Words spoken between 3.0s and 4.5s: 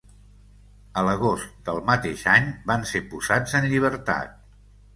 posats en llibertat.